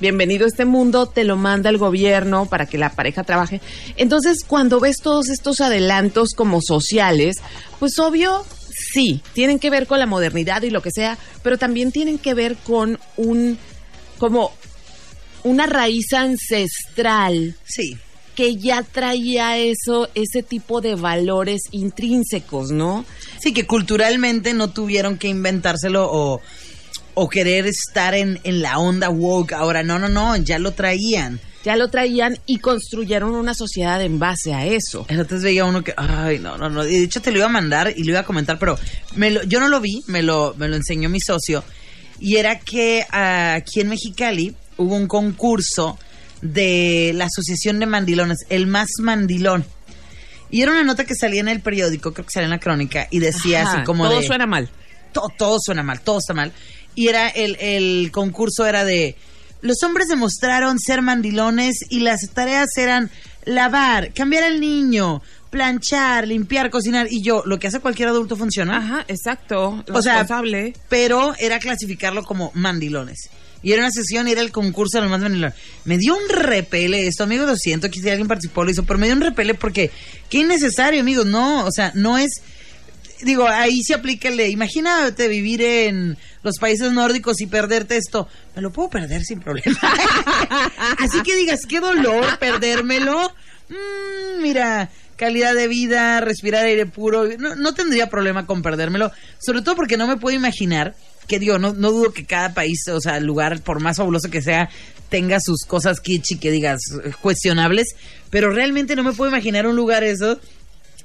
[0.00, 3.60] bienvenido a este mundo, te lo manda el gobierno para que la pareja trabaje.
[3.96, 7.36] Entonces, cuando ves todos estos adelantos como sociales,
[7.78, 8.44] pues obvio,
[8.92, 12.34] sí, tienen que ver con la modernidad y lo que sea, pero también tienen que
[12.34, 13.58] ver con un,
[14.18, 14.52] como
[15.44, 17.96] una raíz ancestral Sí.
[18.40, 23.04] Que ya traía eso, ese tipo de valores intrínsecos, ¿no?
[23.38, 26.40] Sí, que culturalmente no tuvieron que inventárselo o,
[27.12, 29.52] o querer estar en, en la onda woke.
[29.52, 31.38] Ahora, no, no, no, ya lo traían.
[31.64, 35.04] Ya lo traían y construyeron una sociedad en base a eso.
[35.10, 36.86] Entonces veía uno que, ay, no, no, no.
[36.86, 38.78] Y De hecho, te lo iba a mandar y lo iba a comentar, pero
[39.16, 41.62] me lo- yo no lo vi, me lo, me lo enseñó mi socio.
[42.18, 45.98] Y era que aquí en Mexicali hubo un concurso
[46.42, 49.64] de la Asociación de Mandilones, el más mandilón.
[50.50, 53.06] Y era una nota que salía en el periódico, creo que salía en la crónica,
[53.10, 54.26] y decía Ajá, así como todo de...
[54.26, 54.68] suena mal.
[55.12, 56.52] todo, todo suena mal, todo está mal.
[56.94, 59.16] Y era el, el concurso era de
[59.62, 63.10] los hombres demostraron ser mandilones y las tareas eran
[63.44, 68.78] lavar, cambiar al niño, planchar, limpiar, cocinar y yo, lo que hace cualquier adulto funciona.
[68.78, 69.84] Ajá, exacto.
[69.92, 70.26] O sea,
[70.88, 73.28] pero era clasificarlo como mandilones.
[73.62, 75.54] Y era una sesión era el concurso de los más mandilones.
[75.84, 78.98] Me dio un repele esto, amigos, lo siento, que si alguien participó lo hizo, pero
[78.98, 79.90] me dio un repele porque
[80.28, 82.42] qué innecesario, amigos, no, o sea, no es
[83.22, 88.28] digo, ahí se aplica el imagínate vivir en los países nórdicos y perderte esto.
[88.56, 89.78] Me lo puedo perder sin problema.
[90.98, 93.32] Así que digas, qué dolor perdérmelo.
[93.68, 97.28] Mm, mira, calidad de vida, respirar aire puro.
[97.38, 99.12] No, no tendría problema con perdérmelo.
[99.38, 100.94] Sobre todo porque no me puedo imaginar
[101.30, 104.42] que digo, no, no dudo que cada país, o sea, lugar, por más fabuloso que
[104.42, 104.68] sea,
[105.08, 107.86] tenga sus cosas kitschy que digas eh, cuestionables,
[108.30, 110.40] pero realmente no me puedo imaginar un lugar eso.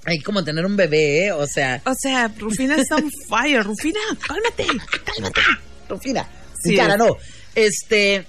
[0.03, 1.31] Hay como tener un bebé, ¿eh?
[1.31, 3.63] o sea, O sea, Rufina está on fire.
[3.63, 4.65] Rufina, cálmate.
[5.87, 6.27] Rufina,
[6.63, 6.99] Sí, cara es.
[6.99, 7.17] no.
[7.53, 8.25] Este,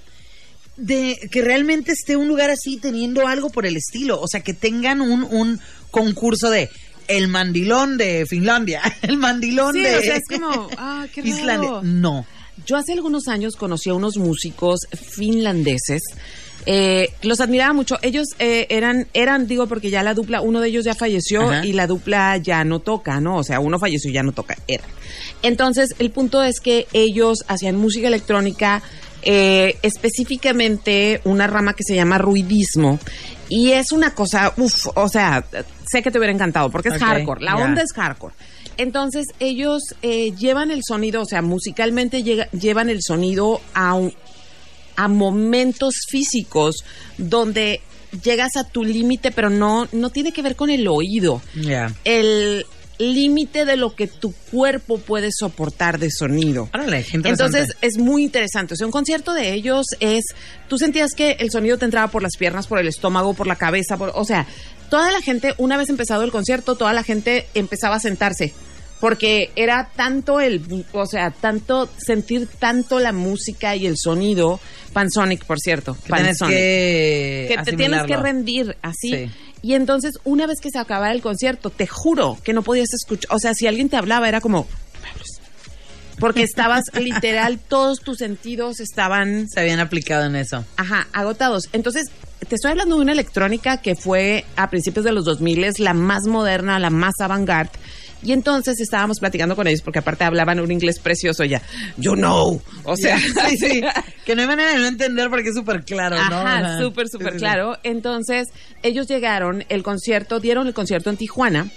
[0.75, 4.53] de que realmente esté un lugar así teniendo algo por el estilo, o sea, que
[4.53, 6.69] tengan un, un concurso de
[7.07, 11.35] el mandilón de Finlandia, el mandilón Sí, de o sea, es como, ah, qué raro.
[11.35, 11.71] Islandia.
[11.83, 12.25] No.
[12.65, 16.01] Yo hace algunos años conocí a unos músicos finlandeses.
[16.65, 17.97] Eh, los admiraba mucho.
[18.01, 21.65] Ellos eh, eran, eran, digo, porque ya la dupla, uno de ellos ya falleció Ajá.
[21.65, 23.37] y la dupla ya no toca, ¿no?
[23.37, 24.83] O sea, uno falleció y ya no toca, era.
[25.43, 28.83] Entonces, el punto es que ellos hacían música electrónica
[29.23, 32.99] eh, específicamente una rama que se llama ruidismo.
[33.49, 35.45] Y es una cosa, uff, o sea,
[35.89, 38.33] sé que te hubiera encantado porque es hardcore, la onda es hardcore.
[38.77, 44.13] Entonces ellos eh, llevan el sonido, o sea, musicalmente llega- llevan el sonido a, un-
[44.95, 46.83] a momentos físicos
[47.17, 47.81] donde
[48.23, 51.41] llegas a tu límite, pero no, no tiene que ver con el oído.
[52.03, 52.65] El
[52.99, 56.69] límite de lo que tu cuerpo puede soportar de sonido.
[56.73, 57.29] Interesante.
[57.29, 58.73] Entonces es muy interesante.
[58.73, 60.23] O sea, un concierto de ellos es,
[60.67, 63.55] tú sentías que el sonido te entraba por las piernas, por el estómago, por la
[63.55, 64.47] cabeza, por, o sea,
[64.89, 68.53] toda la gente, una vez empezado el concierto, toda la gente empezaba a sentarse.
[68.99, 74.59] Porque era tanto el, o sea, tanto, sentir tanto la música y el sonido,
[74.91, 79.11] Pansonic, por cierto, Pansonic que que te tienes que rendir así.
[79.11, 79.29] Sí.
[79.67, 83.35] Y entonces, una vez que se acabara el concierto, te juro que no podías escuchar.
[83.35, 84.65] O sea, si alguien te hablaba, era como.
[86.21, 90.63] Porque estabas literal, todos tus sentidos estaban, Se habían aplicado en eso.
[90.77, 91.67] ajá, agotados.
[91.73, 92.05] Entonces,
[92.47, 96.27] te estoy hablando de una electrónica que fue a principios de los 2000, la más
[96.27, 97.71] moderna, la más avant-garde.
[98.23, 101.61] Y entonces estábamos platicando con ellos, porque aparte hablaban un inglés precioso ya.
[101.97, 102.61] You know.
[102.83, 103.81] O sea, sí, sí.
[104.25, 106.35] Que no hay manera de no entender porque es súper claro, ¿no?
[106.37, 107.39] Ajá, súper, Sí, súper sí, sí.
[107.39, 107.77] claro.
[107.83, 108.49] Entonces,
[108.83, 111.67] ellos llegaron, el concierto, dieron el concierto en Tijuana,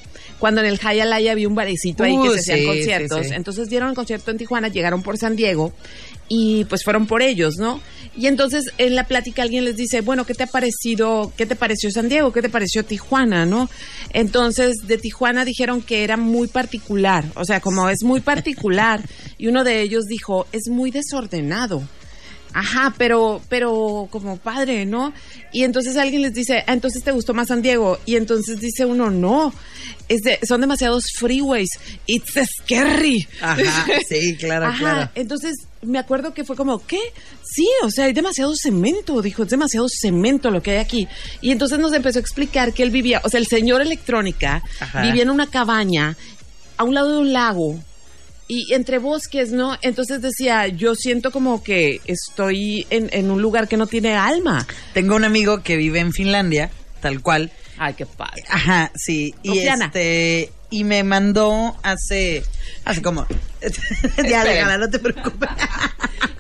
[0.41, 3.19] cuando en el Hayalaya había un barecito ahí que Uh, se hacían sí, conciertos.
[3.23, 3.35] sí, sí.
[3.35, 5.73] Entonces dieron el concierto en Tijuana, llegaron por San Diego
[6.29, 7.81] y pues fueron por ellos, ¿no?
[8.17, 11.55] Y entonces en la plática alguien les dice, bueno, ¿qué te ha parecido, qué te
[11.55, 13.69] pareció San Diego, qué te pareció Tijuana, no?
[14.13, 19.03] Entonces de Tijuana dijeron que era muy particular, o sea, como es muy particular.
[19.39, 21.83] y uno de ellos dijo, es muy desordenado.
[22.53, 25.13] Ajá, pero, pero como padre, ¿no?
[25.53, 27.99] Y entonces alguien les dice, ah, entonces te gustó más San Diego.
[28.07, 29.55] Y entonces dice uno, no,
[30.09, 31.71] es de- son demasiados freeways.
[32.07, 32.33] It's
[32.63, 33.29] scary.
[33.41, 35.11] Ajá, sí, claro, Ajá, claro.
[35.15, 36.99] entonces me acuerdo que fue como, ¿qué?
[37.43, 41.09] Sí, o sea, hay demasiado cemento, dijo, es demasiado cemento lo que hay aquí.
[41.41, 45.03] Y entonces nos empezó a explicar que él vivía, o sea, el señor electrónica Ajá.
[45.03, 46.17] vivía en una cabaña
[46.77, 47.79] a un lado de un lago
[48.51, 49.79] y entre bosques, ¿no?
[49.81, 54.67] Entonces decía, yo siento como que estoy en, en un lugar que no tiene alma.
[54.93, 56.69] Tengo un amigo que vive en Finlandia,
[57.01, 57.53] tal cual.
[57.79, 58.43] Ay, qué padre.
[58.49, 59.37] Ajá, sí.
[59.45, 62.43] Y este y me mandó hace
[62.85, 63.25] hace como
[64.29, 65.49] ya déjala, no te preocupes.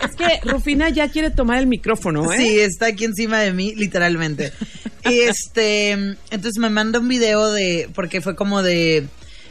[0.00, 2.38] Es que Rufina ya quiere tomar el micrófono, ¿eh?
[2.38, 4.50] Sí, está aquí encima de mí, literalmente.
[5.04, 9.06] Y este, entonces me manda un video de, porque fue como de,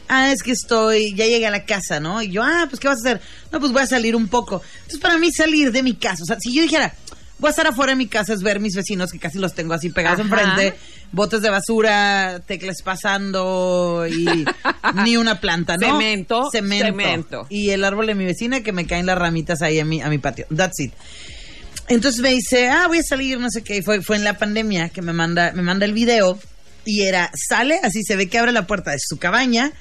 [0.10, 2.22] ah, es que estoy, ya llegué a la casa, ¿no?
[2.22, 3.22] Y yo, ah, pues, ¿qué vas a hacer?
[3.52, 4.62] No, pues voy a salir un poco.
[4.80, 6.94] Entonces, para mí salir de mi casa, o sea, si yo dijera,
[7.38, 9.74] voy a estar afuera de mi casa, es ver mis vecinos, que casi los tengo
[9.74, 10.28] así pegados Ajá.
[10.30, 10.78] enfrente,
[11.12, 14.46] botes de basura, teclas pasando y
[15.04, 16.00] ni una planta, ¿no?
[16.00, 17.48] Cemento, cemento.
[17.50, 20.10] Y el árbol de mi vecina que me caen las ramitas ahí a mi, a
[20.10, 20.46] mi patio.
[20.56, 20.94] That's it.
[21.88, 23.78] Entonces me dice, ah, voy a salir, no sé qué.
[23.78, 26.38] Y fue, fue en la pandemia que me manda, me manda el video.
[26.86, 29.74] Y era, sale, así se ve que abre la puerta de su cabaña,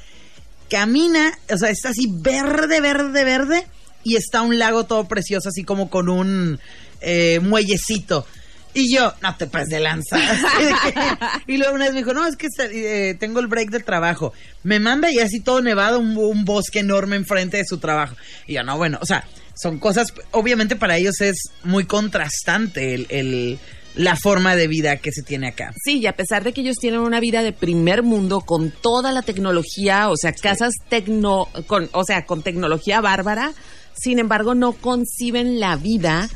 [0.71, 3.67] camina, o sea, está así verde, verde, verde.
[4.05, 6.59] Y está un lago todo precioso, así como con un
[7.01, 8.27] eh, muellecito.
[8.75, 10.17] Y yo, no te pases de lanza.
[11.47, 14.33] Y luego una vez me dijo, no, es que eh, tengo el break del trabajo.
[14.63, 18.15] Me manda y así todo nevado, un, un bosque enorme enfrente de su trabajo.
[18.47, 23.59] Y yo, no, bueno, o sea, son cosas, obviamente para ellos es muy contrastante el-
[23.99, 25.75] la forma de vida que se tiene acá.
[25.85, 29.11] Sí, y a pesar de que ellos tienen una vida de primer mundo con toda
[29.13, 33.53] la tecnología, o sea, casas tecno, con, o sea, con tecnología bárbara,
[33.95, 36.31] sin embargo no conciben la vida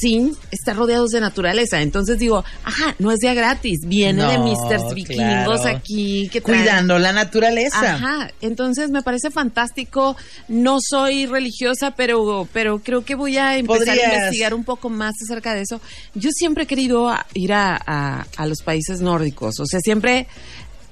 [0.00, 1.80] sin estar rodeados de naturaleza.
[1.80, 4.94] Entonces digo, ajá, no es día gratis, viene de No, Mr.
[4.94, 5.76] Vikingos claro.
[5.78, 7.94] aquí que Cuidando la naturaleza.
[7.94, 10.16] Ajá, entonces me parece fantástico.
[10.48, 15.14] No soy religiosa, pero, pero creo que voy a empezar a investigar un poco más
[15.24, 15.80] acerca de eso.
[16.14, 20.26] Yo siempre he querido ir a, a- a los países nórdicos, o sea, siempre,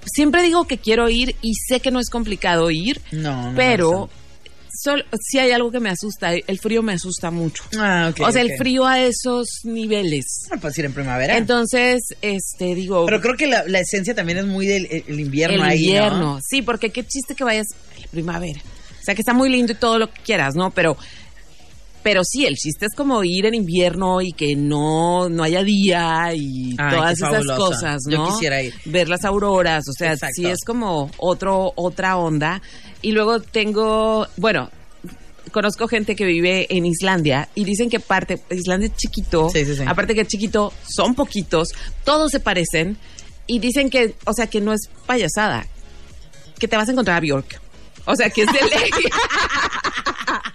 [0.07, 4.09] siempre digo que quiero ir y sé que no es complicado ir, No, no pero
[4.85, 7.65] sol- sí hay algo que me asusta, el frío me asusta mucho.
[7.79, 10.47] Ah, ok, o sea, el frío a esos niveles.
[10.51, 11.37] Ah, puedes ir en primavera.
[11.37, 13.07] Entonces, este, digo...
[13.07, 15.85] pero creo que la, la esencia también es muy del el- invierno el ahí, ¿no?
[15.87, 17.67] invierno, sí, porque qué chiste que vayas
[18.01, 18.61] la primavera.
[19.01, 20.71] O sea, que está muy lindo y todo lo que quieras, ¿no?
[20.71, 20.97] Pero
[22.05, 26.33] pero sí, el chiste es como ir en invierno y que no no haya día
[26.35, 28.27] y Ay, todas esas cosas, Yo ¿no?
[28.33, 28.73] quisiera ir.
[28.85, 30.35] Ver las auroras, o sea, Exacto.
[30.37, 32.63] sí es como otro otra onda.
[33.03, 34.71] Y luego tengo, bueno,
[35.51, 39.75] conozco gente que vive en Islandia y dicen que parte, Islandia es chiquito, Sí, sí,
[39.77, 39.83] sí.
[39.87, 41.69] aparte que es chiquito, son poquitos,
[42.05, 42.97] todos se parecen
[43.47, 45.67] y dicen que, o sea, que no es payasada,
[46.59, 47.61] que te vas a encontrar a Bjork.
[48.07, 48.91] O sea, que es de ley.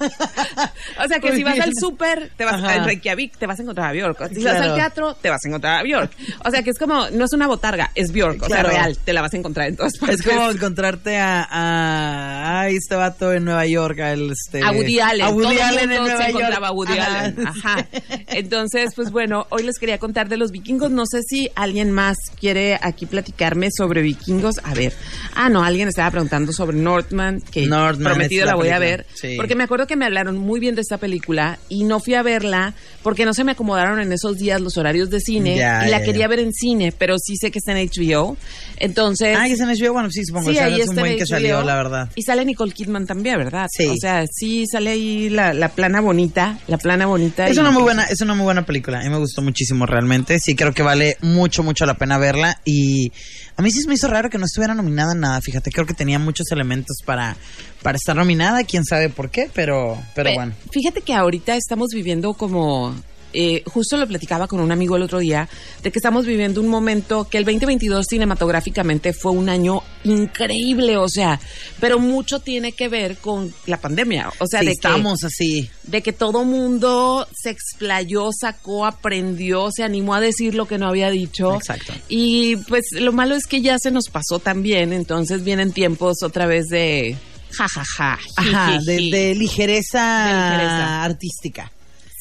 [0.00, 1.64] o sea que Muy si vas bien.
[1.64, 2.74] al súper, te vas Ajá.
[2.82, 4.28] a Reykjavik, te vas a encontrar a Bjork.
[4.34, 6.12] Si vas al teatro, te vas a encontrar a Bjork.
[6.44, 8.42] O sea que es como, no es una botarga, es Bjork.
[8.42, 10.20] O sea, real, te la vas a encontrar en todas partes.
[10.20, 14.70] Es como encontrarte a, a ay, este vato en Nueva York, a el, este, a
[14.72, 15.26] Woody Allen.
[15.26, 16.42] a Woody Allen en Nueva se York.
[16.42, 17.18] encontraba a Woody Ajá.
[17.24, 17.46] Allen.
[17.46, 17.88] Ajá.
[18.28, 20.90] Entonces, pues bueno, hoy les quería contar de los vikingos.
[20.90, 24.56] No sé si alguien más quiere aquí platicarme sobre vikingos.
[24.64, 24.92] A ver.
[25.34, 29.06] Ah, no, alguien estaba preguntando sobre Northman, que Northman, prometido la la voy a ver.
[29.14, 29.34] Sí.
[29.36, 32.22] Porque me acuerdo que me hablaron muy bien de esta película y no fui a
[32.22, 35.90] verla porque no se me acomodaron en esos días los horarios de cine Ya, y
[35.90, 36.28] la ya, quería ya.
[36.28, 38.36] ver en cine, pero sí sé que está en HBO.
[38.78, 40.50] Entonces, Ah, y es en HBO, bueno, sí, supongo.
[40.50, 42.10] Sí, es un está buen que salió, la verdad.
[42.14, 43.66] Y sale Nicole Kidman también, ¿verdad?
[43.70, 43.86] Sí.
[43.86, 47.46] O sea, sí sale ahí la, la plana bonita, la plana bonita.
[47.48, 49.00] Es una muy buena, es una muy buena película.
[49.00, 50.38] A mí me gustó muchísimo realmente.
[50.38, 52.60] Sí, creo que vale mucho, mucho la pena verla.
[52.64, 53.12] Y
[53.60, 55.40] a mí sí me hizo raro que no estuviera nominada en nada.
[55.40, 57.36] Fíjate, creo que tenía muchos elementos para,
[57.82, 58.64] para estar nominada.
[58.64, 60.54] Quién sabe por qué, pero, pero Pe- bueno.
[60.72, 62.94] Fíjate que ahorita estamos viviendo como...
[63.32, 65.48] eh, justo lo platicaba con un amigo el otro día,
[65.82, 71.08] de que estamos viviendo un momento que el 2022 cinematográficamente fue un año increíble, o
[71.08, 71.40] sea,
[71.80, 75.70] pero mucho tiene que ver con la pandemia, o sea, Sí, de que estamos así.
[75.84, 80.88] de que todo mundo se explayó, sacó, aprendió, se animó a decir lo que no
[80.88, 81.54] había dicho.
[81.56, 81.92] Exacto.
[82.08, 86.46] Y pues lo malo es que ya se nos pasó también, entonces vienen tiempos otra
[86.46, 87.16] vez de
[87.52, 88.18] jajaja.
[88.36, 89.10] Ajá, de, jijiji.
[89.10, 91.02] de ligereza, De ligereza.
[91.04, 91.72] artística.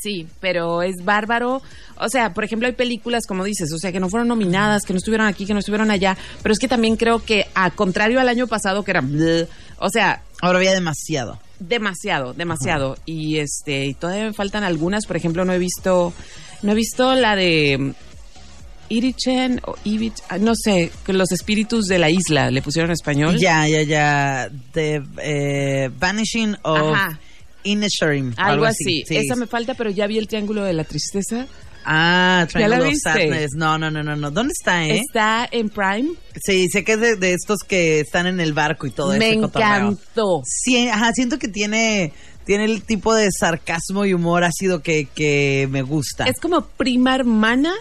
[0.02, 1.62] Sí, pero es bárbaro.
[1.98, 4.94] O sea, por ejemplo, hay películas, como dices, o sea, que no fueron nominadas, que
[4.94, 8.20] no estuvieron aquí, que no estuvieron allá, pero es que también creo que, a contrario
[8.20, 9.48] al año pasado, que era, bleh,
[9.80, 11.40] o sea, Ahora había demasiado.
[11.60, 12.98] demasiado, demasiado.
[13.06, 16.14] Y este, y todavía me faltan algunas, por ejemplo, no he visto,
[16.62, 17.94] no he visto la de
[18.88, 23.38] Irichen o Ibich, ah, no sé, los espíritus de la isla, le pusieron en español.
[23.38, 24.50] Ya, ya, ya.
[24.72, 27.20] The eh, Vanishing of Ajá.
[27.64, 28.34] Inisherim.
[28.38, 29.04] o Algo así.
[29.08, 29.16] Sí.
[29.18, 31.48] Esa me falta, pero ya vi el triángulo de la tristeza.
[31.86, 32.94] Ah, ¿Ya la Triangle of?
[33.02, 33.52] Sadness.
[33.56, 34.32] No, no, no, no, no.
[34.32, 35.00] ¿Dónde está, eh?
[35.00, 36.10] Está en Prime.
[36.44, 39.30] Sí, sé que es de, de estos que están en el barco y todo me
[39.32, 39.76] ese cotorreo.
[39.92, 40.42] encantó.
[40.46, 42.12] Sí, ajá, siento que tiene,
[42.46, 46.26] tiene el tipo de sarcasmo y humor ácido que, que me gusta.
[46.26, 47.74] Es como prima hermana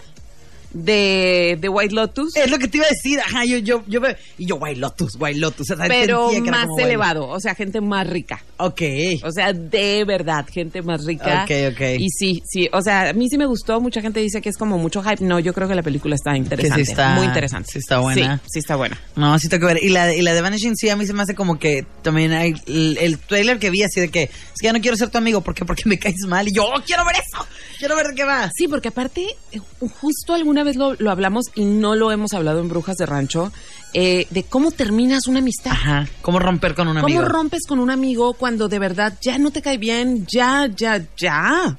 [0.71, 3.99] de, de White Lotus, Es lo que te iba a decir, ajá, yo, yo, yo,
[4.37, 5.71] y yo, White Lotus, White Lotus.
[5.71, 8.43] o sea, pero que más elevado, o sea, gente más rica.
[8.57, 8.81] Ok.
[9.23, 11.43] O sea, de verdad, gente más rica.
[11.43, 11.81] Ok, ok.
[11.99, 14.57] Y sí, sí, o sea, a mí sí me gustó, mucha gente dice que es
[14.57, 15.23] como mucho hype.
[15.23, 17.69] No, yo creo que la película está interesante, está- muy interesante.
[17.71, 18.37] sí está buena.
[18.37, 18.99] Sí, sí está buena.
[19.15, 19.83] No, sí tengo que ver.
[19.83, 22.31] Y la, y la de Vanishing, sí, a mí se me hace como que también
[22.33, 24.29] hay el, el trailer que vi así de que, es
[24.59, 25.65] que ya no quiero ser tu amigo, ¿por qué?
[25.65, 26.47] Porque me caes mal.
[26.47, 27.45] Y yo, "Oh, quiero ver eso,
[27.77, 28.49] quiero ver de qué va.
[28.55, 29.59] Sí, porque aparte, eh,
[29.99, 33.51] justo alguna vez lo, lo hablamos y no lo hemos hablado en Brujas de Rancho,
[33.93, 35.71] eh, de cómo terminas una amistad.
[35.71, 37.25] Ajá, ¿cómo romper con un ¿Cómo amigo?
[37.25, 40.25] rompes con un amigo cuando de verdad ya no te cae bien?
[40.27, 41.77] Ya, ya, ya.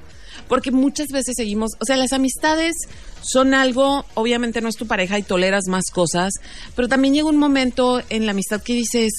[0.49, 2.75] Porque muchas veces seguimos, o sea, las amistades
[3.23, 6.33] son algo, obviamente no es tu pareja y toleras más cosas,
[6.75, 9.13] pero también llega un momento en la amistad que dices,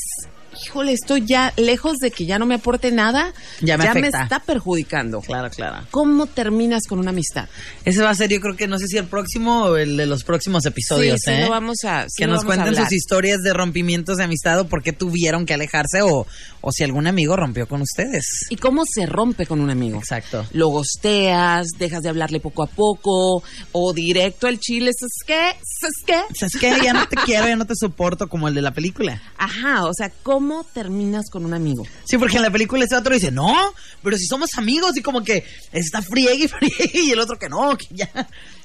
[0.64, 5.22] híjole, estoy ya lejos de que ya no me aporte nada, Ya me está perjudicando.
[5.22, 5.86] Claro, claro.
[5.92, 7.48] ¿Cómo terminas con una amistad?
[7.86, 10.06] Ese va a ser, yo creo que no sé si el próximo o el de
[10.06, 11.44] los próximos episodios, sí, sí, ¿eh?
[11.44, 14.84] lo vamos a sí que nos cuenten sus historias de rompimientos de amistad o por
[14.84, 16.28] qué tuvieron que alejarse o,
[16.62, 18.46] o si algún amigo rompió con ustedes.
[18.50, 20.00] ¿Y cómo se rompe con un amigo?
[20.00, 20.46] Exacto.
[20.52, 25.60] Lo gosteas, dejas de hablarle poco a poco, o directo al chile, ¿sabes qué?
[25.80, 26.36] ¿Sabes qué?
[26.36, 26.84] ¿Sabes qué?
[26.84, 29.22] Ya no te quiero, ya no te soporto como el de la película.
[29.38, 31.84] Ajá, o sea, ¿cómo terminas con un amigo?
[32.06, 33.56] Sí, porque en la película ese otro dice, no,
[34.04, 37.50] pero si somos amigos y como que está friegue y friegue y el otro que
[37.50, 38.10] no, que ya.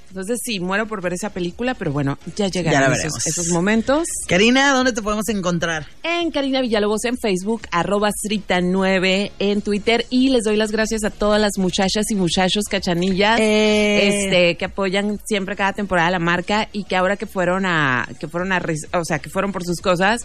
[0.08, 3.16] Entonces sí, muero por ver esa película, pero bueno, ya Ya llegarán veremos.
[3.16, 4.06] esos, esos momentos.
[4.28, 5.86] Karina, ¿dónde te podemos encontrar?
[6.04, 11.10] En Karina Villalobos en Facebook, arroba Srita9 en Twitter y les doy las gracias a
[11.10, 14.08] todas las muchachas y muchachos cachanillas Eh.
[14.26, 18.28] este, que apoyan siempre cada temporada la marca y que ahora que fueron a, que
[18.28, 18.62] fueron a,
[18.94, 20.22] o sea, que fueron por sus cosas,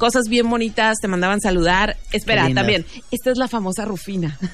[0.00, 1.96] cosas bien bonitas, te mandaban saludar.
[2.10, 4.36] Espera, también, esta es la famosa Rufina.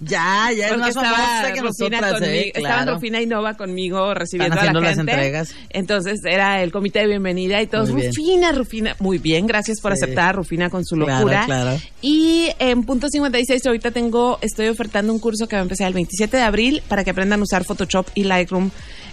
[0.00, 2.52] Ya, ya es Porque más estaba famosa que Rufina nosotras, conmigo, ¿eh?
[2.54, 2.94] estaban Claro.
[2.94, 4.80] Rufina y Nova conmigo recibiendo a la gente.
[4.82, 5.54] las entregas.
[5.70, 7.88] Entonces era el comité de bienvenida y todos.
[7.90, 8.96] Rufina, Rufina.
[8.98, 10.02] Muy bien, gracias por Sí.
[10.02, 11.44] aceptar a Rufina con su Claro, locura.
[11.46, 11.78] claro.
[12.02, 15.94] Y en punto 56 ahorita tengo, estoy ofertando un curso que va a empezar el
[15.94, 18.70] 27 de abril para que aprendan a usar Photoshop y Lightroom.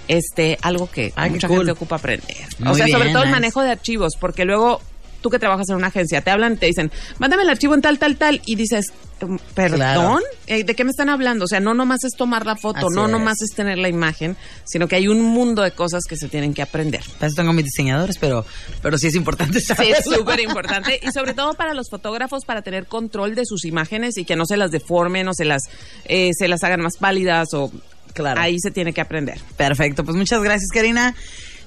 [0.08, 1.58] Este, algo que qué mucha cool.
[1.60, 2.36] gente ocupa aprender.
[2.60, 4.82] Muy o sea, sobre todo el manejo de archivos, porque luego
[5.22, 8.00] tú que trabajas en una agencia, te hablan, te dicen, mándame el archivo en tal,
[8.00, 8.88] tal, tal, y dices,
[9.22, 9.78] "Mm, ¿perdón?
[9.78, 10.20] Claro.
[10.48, 11.46] Eh, ¿De qué me están hablando?
[11.46, 13.12] O sea, no nomás es tomar la foto, Así no es.
[13.12, 14.36] nomás es tener la imagen,
[14.66, 17.02] sino que hay un mundo de cosas que se tienen que aprender.
[17.22, 18.48] Eso tengo mis diseñadores, pero,
[18.82, 19.96] pero sí es importante Sí, saberlo.
[20.00, 24.18] es súper importante y sobre todo para los fotógrafos para tener control de sus imágenes
[24.18, 25.62] y que no se las deformen o se las
[26.06, 27.72] eh, se las hagan más pálidas o
[28.14, 28.40] Claro.
[28.42, 29.40] ahí se tiene que aprender.
[29.58, 31.16] Perfecto, pues muchas gracias, Karina.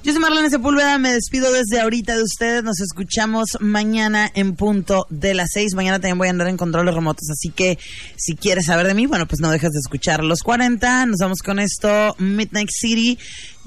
[0.04, 2.62] Yo soy Marlene Sepúlveda, me despido desde ahorita de ustedes.
[2.62, 5.74] Nos escuchamos mañana en punto de las seis.
[5.74, 7.78] Mañana también voy a andar en controles remotos, así que
[8.14, 11.06] si quieres saber de mí, bueno, pues no dejes de escuchar los 40.
[11.06, 13.18] Nos vamos con esto, Midnight City.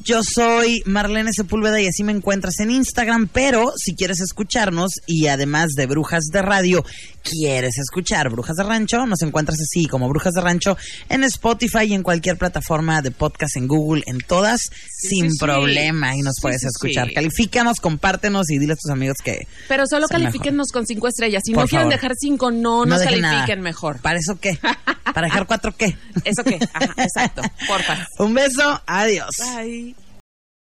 [0.04, 5.28] Yo soy Marlene Sepúlveda y así me encuentras en Instagram, pero si quieres escucharnos y
[5.28, 6.86] además de Brujas de Radio,
[7.24, 10.78] quieres escuchar Brujas de Rancho, nos encuentras así como Brujas de Rancho
[11.10, 15.38] en Spotify y en cualquier plataforma de podcast en Google, en todas, sin sí, sí.
[15.40, 17.12] problema y nos puedes escuchar.
[17.14, 21.42] Califícanos, compártenos y dile a tus amigos que Pero solo califíquennos con cinco estrellas.
[21.44, 22.00] Si Por no quieren favor.
[22.02, 23.64] dejar cinco, no, nos dejen califiquen nada.
[23.64, 24.00] mejor.
[24.02, 24.58] ¿Para eso qué?
[25.14, 25.98] ¿Para dejar cuatro qué?
[26.24, 26.60] ¿Eso qué?
[26.72, 27.42] Ajá, exacto.
[27.68, 28.08] Porfa.
[28.20, 29.32] Un beso, adiós.
[29.56, 29.87] Bye.